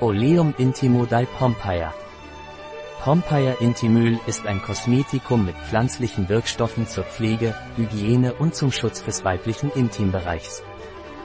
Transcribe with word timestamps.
Oleum 0.00 0.52
Intimo 0.58 1.06
di 1.06 1.24
Pompeia. 1.38 1.94
Pompeia 3.04 3.54
Intimöl 3.60 4.18
ist 4.26 4.44
ein 4.44 4.60
Kosmetikum 4.60 5.44
mit 5.44 5.54
pflanzlichen 5.56 6.28
Wirkstoffen 6.28 6.88
zur 6.88 7.04
Pflege, 7.04 7.54
Hygiene 7.76 8.34
und 8.34 8.56
zum 8.56 8.72
Schutz 8.72 9.04
des 9.04 9.24
weiblichen 9.24 9.70
Intimbereichs. 9.70 10.64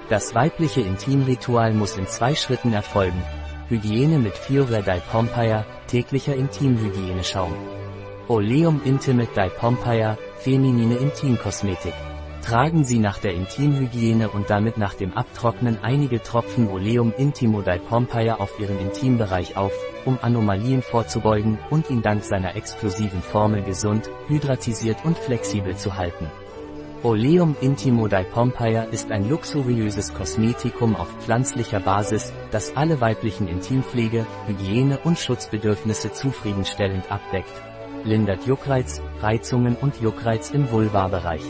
Das 0.09 0.35
weibliche 0.35 0.81
Intimritual 0.81 1.73
muss 1.73 1.97
in 1.97 2.05
zwei 2.05 2.35
Schritten 2.35 2.71
erfolgen. 2.71 3.23
Hygiene 3.69 4.19
mit 4.19 4.35
Fiore 4.35 4.83
di 4.83 4.99
Pompeia, 5.11 5.65
täglicher 5.87 6.35
Intimhygieneschaum. 6.35 7.53
Oleum 8.27 8.81
Intimate 8.85 9.33
di 9.33 9.49
Pompeia, 9.49 10.15
feminine 10.37 10.95
Intimkosmetik. 10.95 12.08
Tragen 12.49 12.83
Sie 12.83 12.97
nach 12.97 13.19
der 13.19 13.35
Intimhygiene 13.35 14.27
und 14.27 14.49
damit 14.49 14.75
nach 14.75 14.95
dem 14.95 15.13
Abtrocknen 15.13 15.77
einige 15.83 16.19
Tropfen 16.19 16.67
Oleum 16.67 17.13
Intimo 17.15 17.61
di 17.61 17.77
Pompeia 17.77 18.37
auf 18.37 18.59
Ihren 18.59 18.79
Intimbereich 18.79 19.55
auf, 19.55 19.71
um 20.03 20.17
Anomalien 20.19 20.81
vorzubeugen 20.81 21.59
und 21.69 21.91
ihn 21.91 22.01
dank 22.01 22.23
seiner 22.23 22.55
explosiven 22.55 23.21
Formel 23.21 23.61
gesund, 23.61 24.09
hydratisiert 24.27 25.05
und 25.05 25.19
flexibel 25.19 25.77
zu 25.77 25.95
halten. 25.95 26.25
Oleum 27.03 27.55
Intimo 27.61 28.07
di 28.07 28.23
Pompeia 28.23 28.81
ist 28.81 29.11
ein 29.11 29.29
luxuriöses 29.29 30.15
Kosmetikum 30.15 30.95
auf 30.95 31.09
pflanzlicher 31.19 31.81
Basis, 31.81 32.33
das 32.49 32.75
alle 32.75 32.99
weiblichen 32.99 33.47
Intimpflege, 33.47 34.25
Hygiene 34.47 34.97
und 35.03 35.19
Schutzbedürfnisse 35.19 36.13
zufriedenstellend 36.13 37.11
abdeckt. 37.11 37.53
Lindert 38.03 38.47
Juckreiz, 38.47 39.03
Reizungen 39.21 39.75
und 39.75 40.01
Juckreiz 40.01 40.49
im 40.49 40.71
Vulvarbereich 40.71 41.43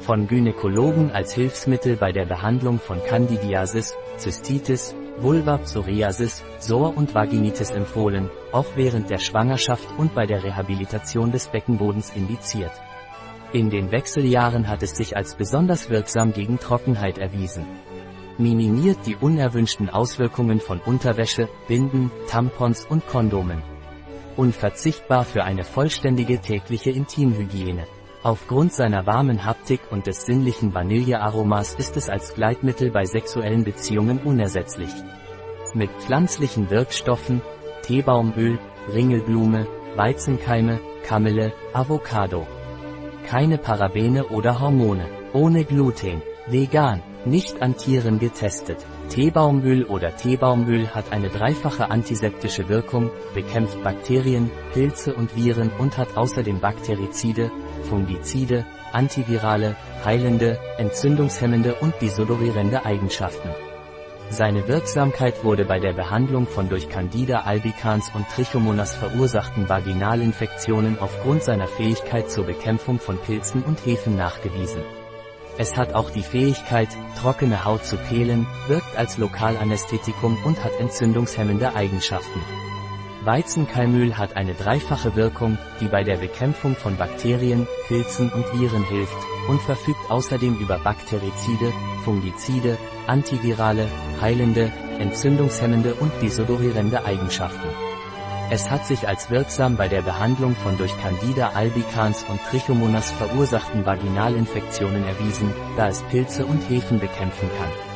von 0.00 0.26
Gynäkologen 0.26 1.10
als 1.10 1.32
Hilfsmittel 1.32 1.96
bei 1.96 2.12
der 2.12 2.24
Behandlung 2.24 2.78
von 2.78 3.02
Candidiasis, 3.04 3.94
Zystitis, 4.16 4.94
Vulva-Psoriasis, 5.18 6.42
Sor- 6.58 6.96
und 6.96 7.14
Vaginitis 7.14 7.70
empfohlen, 7.70 8.30
auch 8.52 8.66
während 8.74 9.10
der 9.10 9.18
Schwangerschaft 9.18 9.86
und 9.98 10.14
bei 10.14 10.26
der 10.26 10.42
Rehabilitation 10.42 11.30
des 11.30 11.48
Beckenbodens 11.48 12.10
indiziert. 12.16 12.72
In 13.52 13.68
den 13.68 13.90
Wechseljahren 13.90 14.68
hat 14.68 14.82
es 14.82 14.92
sich 14.92 15.16
als 15.16 15.34
besonders 15.34 15.90
wirksam 15.90 16.32
gegen 16.32 16.58
Trockenheit 16.58 17.18
erwiesen. 17.18 17.66
Minimiert 18.38 18.98
die 19.06 19.16
unerwünschten 19.16 19.90
Auswirkungen 19.90 20.60
von 20.60 20.80
Unterwäsche, 20.80 21.48
Binden, 21.68 22.10
Tampons 22.28 22.86
und 22.86 23.06
Kondomen. 23.06 23.62
Unverzichtbar 24.36 25.24
für 25.24 25.44
eine 25.44 25.64
vollständige 25.64 26.38
tägliche 26.38 26.90
Intimhygiene. 26.90 27.86
Aufgrund 28.22 28.74
seiner 28.74 29.06
warmen 29.06 29.46
Haptik 29.46 29.80
und 29.90 30.06
des 30.06 30.26
sinnlichen 30.26 30.74
Vanillearomas 30.74 31.74
ist 31.76 31.96
es 31.96 32.10
als 32.10 32.34
Gleitmittel 32.34 32.90
bei 32.90 33.06
sexuellen 33.06 33.64
Beziehungen 33.64 34.18
unersetzlich. 34.18 34.90
Mit 35.72 35.90
pflanzlichen 35.92 36.68
Wirkstoffen, 36.68 37.40
Teebaumöl, 37.80 38.58
Ringelblume, 38.92 39.66
Weizenkeime, 39.96 40.80
Kamille, 41.02 41.54
Avocado. 41.72 42.46
Keine 43.26 43.56
Parabene 43.56 44.26
oder 44.26 44.60
Hormone. 44.60 45.06
Ohne 45.32 45.64
Gluten. 45.64 46.20
Vegan. 46.46 47.02
Nicht 47.24 47.62
an 47.62 47.76
Tieren 47.76 48.18
getestet. 48.18 48.84
Teebaumöl 49.10 49.84
oder 49.84 50.16
Teebaumöl 50.16 50.88
hat 50.94 51.12
eine 51.12 51.28
dreifache 51.28 51.90
antiseptische 51.90 52.68
Wirkung, 52.68 53.10
bekämpft 53.34 53.82
Bakterien, 53.82 54.50
Pilze 54.72 55.14
und 55.14 55.36
Viren 55.36 55.70
und 55.78 55.98
hat 55.98 56.16
außerdem 56.16 56.60
Bakterizide, 56.60 57.50
Fungizide, 57.90 58.64
antivirale, 58.92 59.76
heilende, 60.04 60.58
entzündungshemmende 60.78 61.74
und 61.74 61.92
desodorierende 62.00 62.84
Eigenschaften. 62.86 63.50
Seine 64.30 64.68
Wirksamkeit 64.68 65.42
wurde 65.42 65.64
bei 65.64 65.80
der 65.80 65.92
Behandlung 65.92 66.46
von 66.46 66.68
durch 66.68 66.88
Candida 66.88 67.40
albicans 67.40 68.12
und 68.14 68.28
Trichomonas 68.28 68.94
verursachten 68.94 69.68
Vaginalinfektionen 69.68 71.00
aufgrund 71.00 71.42
seiner 71.42 71.66
Fähigkeit 71.66 72.30
zur 72.30 72.44
Bekämpfung 72.44 73.00
von 73.00 73.18
Pilzen 73.18 73.64
und 73.64 73.84
Hefen 73.84 74.16
nachgewiesen. 74.16 74.82
Es 75.58 75.76
hat 75.76 75.94
auch 75.94 76.10
die 76.10 76.22
Fähigkeit, 76.22 76.88
trockene 77.20 77.64
Haut 77.64 77.84
zu 77.84 77.96
pehlen, 77.96 78.46
wirkt 78.68 78.96
als 78.96 79.18
Lokalanästhetikum 79.18 80.38
und 80.44 80.62
hat 80.62 80.78
entzündungshemmende 80.78 81.74
Eigenschaften. 81.74 82.69
Weizenkeimöl 83.22 84.16
hat 84.16 84.36
eine 84.36 84.54
dreifache 84.54 85.14
Wirkung, 85.14 85.58
die 85.80 85.88
bei 85.88 86.02
der 86.04 86.16
Bekämpfung 86.16 86.74
von 86.74 86.96
Bakterien, 86.96 87.66
Pilzen 87.86 88.30
und 88.30 88.44
Viren 88.54 88.84
hilft, 88.84 89.16
und 89.48 89.60
verfügt 89.60 90.10
außerdem 90.10 90.56
über 90.58 90.78
Bakterizide, 90.78 91.72
Fungizide, 92.04 92.78
antivirale, 93.06 93.86
heilende, 94.22 94.72
entzündungshemmende 94.98 95.94
und 95.94 96.12
desodorierende 96.22 97.04
Eigenschaften. 97.04 97.68
Es 98.50 98.70
hat 98.70 98.86
sich 98.86 99.06
als 99.06 99.30
wirksam 99.30 99.76
bei 99.76 99.86
der 99.86 100.02
Behandlung 100.02 100.56
von 100.56 100.76
durch 100.78 100.92
Candida 101.00 101.50
albicans 101.50 102.24
und 102.28 102.40
Trichomonas 102.50 103.12
verursachten 103.12 103.84
Vaginalinfektionen 103.84 105.04
erwiesen, 105.04 105.52
da 105.76 105.88
es 105.88 106.02
Pilze 106.04 106.46
und 106.46 106.68
Hefen 106.68 106.98
bekämpfen 106.98 107.48
kann. 107.58 107.89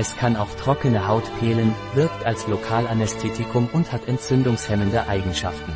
Es 0.00 0.14
kann 0.14 0.36
auch 0.36 0.54
trockene 0.54 1.08
Haut 1.08 1.24
pehlen, 1.40 1.74
wirkt 1.94 2.24
als 2.24 2.46
Lokalanästhetikum 2.46 3.68
und 3.72 3.90
hat 3.90 4.06
entzündungshemmende 4.06 5.08
Eigenschaften. 5.08 5.74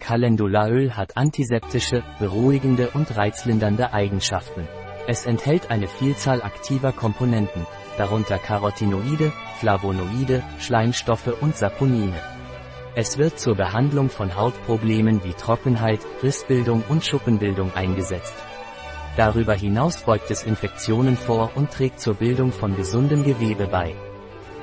Calendulaöl 0.00 0.96
hat 0.96 1.16
antiseptische, 1.16 2.02
beruhigende 2.18 2.90
und 2.90 3.16
reizlindernde 3.16 3.92
Eigenschaften. 3.92 4.66
Es 5.06 5.26
enthält 5.26 5.70
eine 5.70 5.86
Vielzahl 5.86 6.42
aktiver 6.42 6.90
Komponenten, 6.90 7.64
darunter 7.96 8.38
Carotinoide, 8.38 9.32
Flavonoide, 9.60 10.42
Schleimstoffe 10.58 11.40
und 11.40 11.56
Saponine. 11.56 12.20
Es 12.96 13.16
wird 13.16 13.38
zur 13.38 13.54
Behandlung 13.54 14.08
von 14.08 14.34
Hautproblemen 14.34 15.22
wie 15.22 15.34
Trockenheit, 15.34 16.00
Rissbildung 16.20 16.82
und 16.88 17.04
Schuppenbildung 17.04 17.72
eingesetzt. 17.76 18.34
Darüber 19.16 19.54
hinaus 19.54 20.02
beugt 20.02 20.30
es 20.30 20.42
Infektionen 20.42 21.16
vor 21.16 21.50
und 21.54 21.70
trägt 21.70 22.00
zur 22.00 22.14
Bildung 22.14 22.52
von 22.52 22.76
gesundem 22.76 23.24
Gewebe 23.24 23.66
bei. 23.66 23.94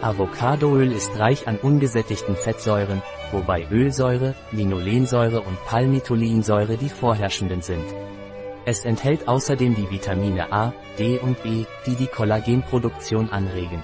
Avocadoöl 0.01 0.91
ist 0.91 1.17
reich 1.17 1.47
an 1.47 1.57
ungesättigten 1.57 2.35
Fettsäuren, 2.35 3.01
wobei 3.31 3.65
Ölsäure, 3.71 4.35
Linolensäure 4.51 5.41
und 5.41 5.57
Palmitolinsäure 5.65 6.77
die 6.77 6.89
vorherrschenden 6.89 7.61
sind. 7.61 7.85
Es 8.65 8.85
enthält 8.85 9.27
außerdem 9.27 9.75
die 9.75 9.89
Vitamine 9.89 10.51
A, 10.53 10.71
D 10.99 11.19
und 11.19 11.37
E, 11.45 11.65
die 11.87 11.95
die 11.95 12.07
Kollagenproduktion 12.07 13.29
anregen. 13.29 13.81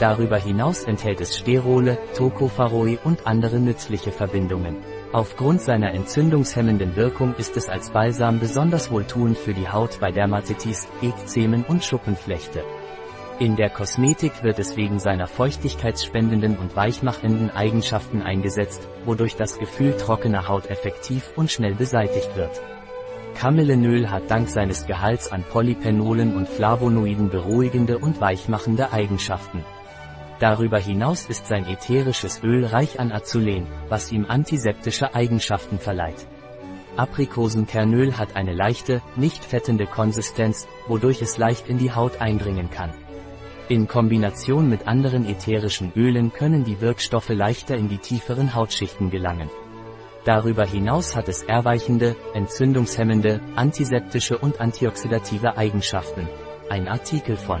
Darüber 0.00 0.38
hinaus 0.38 0.84
enthält 0.84 1.20
es 1.20 1.38
Sterole, 1.38 1.98
Tocopherol 2.16 2.98
und 3.04 3.26
andere 3.26 3.60
nützliche 3.60 4.10
Verbindungen. 4.10 4.76
Aufgrund 5.14 5.60
seiner 5.60 5.94
entzündungshemmenden 5.94 6.96
Wirkung 6.96 7.36
ist 7.36 7.56
es 7.56 7.68
als 7.68 7.90
Balsam 7.90 8.40
besonders 8.40 8.90
wohltuend 8.90 9.38
für 9.38 9.54
die 9.54 9.68
Haut 9.68 10.00
bei 10.00 10.10
Dermatitis, 10.10 10.88
Ekzemen 11.02 11.62
und 11.62 11.84
Schuppenflechte. 11.84 12.64
In 13.38 13.54
der 13.54 13.70
Kosmetik 13.70 14.42
wird 14.42 14.58
es 14.58 14.76
wegen 14.76 14.98
seiner 14.98 15.28
feuchtigkeitsspendenden 15.28 16.58
und 16.58 16.74
weichmachenden 16.74 17.52
Eigenschaften 17.52 18.22
eingesetzt, 18.22 18.88
wodurch 19.04 19.36
das 19.36 19.60
Gefühl 19.60 19.96
trockener 19.96 20.48
Haut 20.48 20.68
effektiv 20.68 21.30
und 21.36 21.48
schnell 21.48 21.76
beseitigt 21.76 22.34
wird. 22.34 22.60
Kamillenöl 23.36 24.10
hat 24.10 24.28
dank 24.32 24.48
seines 24.48 24.84
Gehalts 24.84 25.30
an 25.30 25.44
Polyphenolen 25.44 26.34
und 26.34 26.48
Flavonoiden 26.48 27.30
beruhigende 27.30 27.98
und 27.98 28.20
weichmachende 28.20 28.92
Eigenschaften. 28.92 29.64
Darüber 30.40 30.78
hinaus 30.78 31.26
ist 31.26 31.46
sein 31.46 31.66
ätherisches 31.66 32.42
Öl 32.42 32.64
reich 32.66 32.98
an 32.98 33.12
Azulen, 33.12 33.66
was 33.88 34.10
ihm 34.10 34.26
antiseptische 34.28 35.14
Eigenschaften 35.14 35.78
verleiht. 35.78 36.26
Aprikosenkernöl 36.96 38.18
hat 38.18 38.36
eine 38.36 38.52
leichte, 38.52 39.02
nicht 39.16 39.44
fettende 39.44 39.86
Konsistenz, 39.86 40.68
wodurch 40.86 41.22
es 41.22 41.38
leicht 41.38 41.68
in 41.68 41.78
die 41.78 41.92
Haut 41.92 42.20
eindringen 42.20 42.70
kann. 42.70 42.92
In 43.68 43.88
Kombination 43.88 44.68
mit 44.68 44.86
anderen 44.86 45.26
ätherischen 45.26 45.92
Ölen 45.96 46.32
können 46.32 46.64
die 46.64 46.80
Wirkstoffe 46.80 47.30
leichter 47.30 47.76
in 47.76 47.88
die 47.88 47.98
tieferen 47.98 48.54
Hautschichten 48.54 49.10
gelangen. 49.10 49.50
Darüber 50.24 50.66
hinaus 50.66 51.16
hat 51.16 51.28
es 51.28 51.42
erweichende, 51.42 52.16
entzündungshemmende, 52.34 53.40
antiseptische 53.56 54.38
und 54.38 54.60
antioxidative 54.60 55.56
Eigenschaften. 55.56 56.28
Ein 56.70 56.88
Artikel 56.88 57.36
von 57.36 57.60